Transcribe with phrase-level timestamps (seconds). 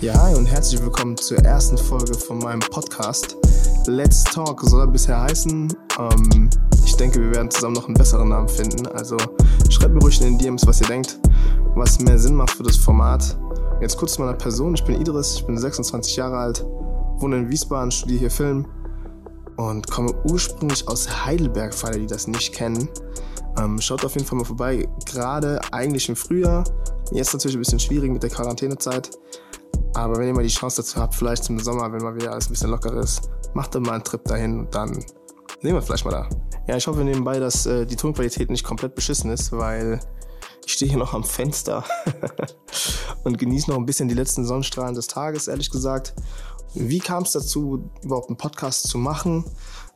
[0.00, 3.36] Ja, hi und herzlich willkommen zur ersten Folge von meinem Podcast.
[3.86, 5.76] Let's Talk soll er bisher heißen.
[5.98, 6.50] Ähm,
[6.86, 8.86] ich denke, wir werden zusammen noch einen besseren Namen finden.
[8.86, 9.18] Also
[9.68, 11.20] schreibt mir ruhig in den DMs, was ihr denkt,
[11.74, 13.38] was mehr Sinn macht für das Format.
[13.82, 14.72] Jetzt kurz zu meiner Person.
[14.72, 16.64] Ich bin Idris, ich bin 26 Jahre alt,
[17.18, 18.66] wohne in Wiesbaden, studiere hier Film
[19.58, 22.88] und komme ursprünglich aus Heidelberg, für alle, die das nicht kennen.
[23.58, 24.88] Ähm, schaut auf jeden Fall mal vorbei.
[25.04, 26.64] Gerade eigentlich im Frühjahr.
[27.12, 29.10] Jetzt natürlich ein bisschen schwierig mit der Quarantänezeit.
[29.94, 32.48] Aber wenn ihr mal die Chance dazu habt, vielleicht zum Sommer, wenn mal wieder alles
[32.48, 34.92] ein bisschen lockerer ist, macht doch mal einen Trip dahin und dann
[35.62, 36.28] sehen wir vielleicht mal da.
[36.68, 40.00] Ja, ich hoffe nebenbei, dass äh, die Tonqualität nicht komplett beschissen ist, weil
[40.64, 41.84] ich stehe hier noch am Fenster
[43.24, 46.14] und genieße noch ein bisschen die letzten Sonnenstrahlen des Tages, ehrlich gesagt.
[46.74, 49.44] Wie kam es dazu, überhaupt einen Podcast zu machen?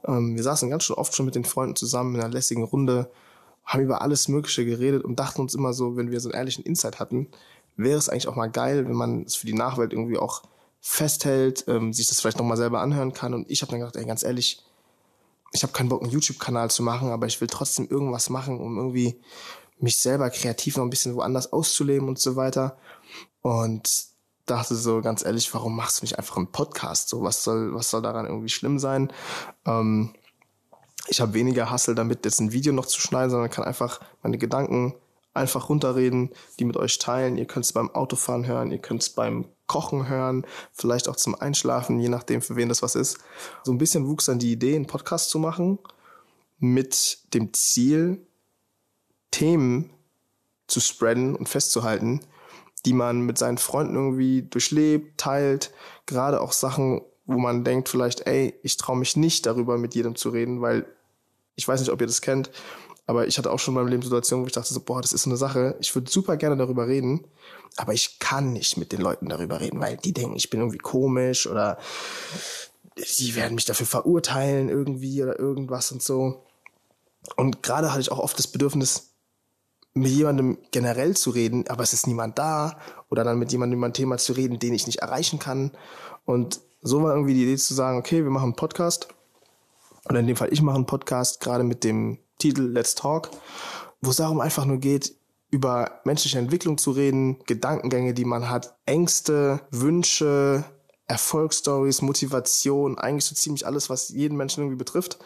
[0.06, 3.11] Ähm, wir saßen ganz schön oft schon mit den Freunden zusammen in einer lässigen Runde,
[3.64, 6.64] haben über alles Mögliche geredet und dachten uns immer so, wenn wir so einen ehrlichen
[6.64, 7.28] Insight hatten,
[7.77, 10.42] wäre es eigentlich auch mal geil, wenn man es für die Nachwelt irgendwie auch
[10.80, 13.34] festhält, ähm, sich das vielleicht nochmal selber anhören kann.
[13.34, 14.62] Und ich habe dann gedacht, ey, ganz ehrlich,
[15.53, 18.77] ich habe keinen Bock, einen YouTube-Kanal zu machen, aber ich will trotzdem irgendwas machen, um
[18.77, 19.20] irgendwie
[19.78, 22.77] mich selber kreativ noch ein bisschen woanders auszuleben und so weiter.
[23.41, 23.89] Und
[24.47, 27.08] dachte so ganz ehrlich, warum machst du nicht einfach einen Podcast?
[27.08, 29.12] So, was soll, was soll daran irgendwie schlimm sein?
[29.64, 30.14] Ähm,
[31.08, 34.39] ich habe weniger Hassel damit, jetzt ein Video noch zu schneiden, sondern kann einfach meine
[34.39, 34.95] Gedanken
[35.34, 37.36] einfach runterreden, die mit euch teilen.
[37.36, 41.34] Ihr könnt es beim Autofahren hören, ihr könnt es beim Kochen hören, vielleicht auch zum
[41.34, 43.18] Einschlafen, je nachdem, für wen das was ist.
[43.64, 45.78] So ein bisschen wuchs dann die Idee, einen Podcast zu machen,
[46.58, 48.27] mit dem Ziel,
[49.30, 49.90] Themen
[50.66, 52.20] zu spreaden und festzuhalten,
[52.86, 55.72] die man mit seinen Freunden irgendwie durchlebt, teilt,
[56.06, 60.14] gerade auch Sachen, wo man denkt vielleicht, ey, ich traue mich nicht darüber mit jedem
[60.14, 60.86] zu reden, weil
[61.56, 62.51] ich weiß nicht, ob ihr das kennt,
[63.06, 65.12] aber ich hatte auch schon in meinem Leben Situationen, wo ich dachte so, boah, das
[65.12, 67.26] ist so eine Sache, ich würde super gerne darüber reden,
[67.76, 70.78] aber ich kann nicht mit den Leuten darüber reden, weil die denken, ich bin irgendwie
[70.78, 71.78] komisch oder
[73.18, 76.44] die werden mich dafür verurteilen irgendwie oder irgendwas und so.
[77.36, 79.10] Und gerade hatte ich auch oft das Bedürfnis,
[79.94, 82.78] mit jemandem generell zu reden, aber es ist niemand da
[83.10, 85.70] oder dann mit jemandem über ein Thema zu reden, den ich nicht erreichen kann.
[86.24, 89.08] Und so war irgendwie die Idee zu sagen, okay, wir machen einen Podcast.
[90.06, 93.30] Oder in dem Fall, ich mache einen Podcast, gerade mit dem Titel Let's Talk,
[94.00, 95.17] wo es darum einfach nur geht,
[95.50, 100.64] über menschliche Entwicklung zu reden, Gedankengänge, die man hat, Ängste, Wünsche,
[101.06, 105.18] Erfolgsstories, Motivation, eigentlich so ziemlich alles, was jeden Menschen irgendwie betrifft.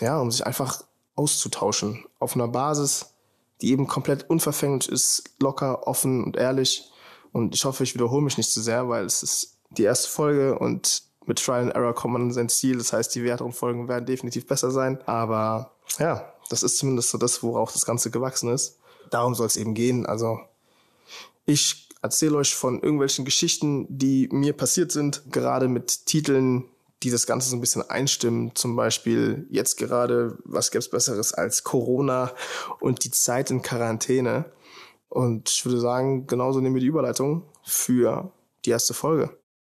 [0.00, 0.82] Ja, um sich einfach
[1.14, 3.14] auszutauschen auf einer Basis,
[3.60, 6.90] die eben komplett unverfänglich ist, locker, offen und ehrlich.
[7.32, 10.58] Und ich hoffe, ich wiederhole mich nicht zu sehr, weil es ist die erste Folge
[10.58, 12.78] und mit Trial and Error kommt man an sein Ziel.
[12.78, 14.98] Das heißt, die weiteren Folgen werden definitiv besser sein.
[15.06, 18.78] Aber ja, das ist zumindest so das, worauf das Ganze gewachsen ist.
[19.10, 20.06] Darum soll es eben gehen.
[20.06, 20.40] Also
[21.44, 26.64] ich erzähle euch von irgendwelchen Geschichten, die mir passiert sind, gerade mit Titeln,
[27.02, 28.54] die das Ganze so ein bisschen einstimmen.
[28.54, 32.32] Zum Beispiel jetzt gerade, was gäbe es Besseres als Corona
[32.80, 34.46] und die Zeit in Quarantäne.
[35.10, 38.32] Und ich würde sagen, genauso nehmen wir die Überleitung für
[38.64, 39.30] die erste Folge.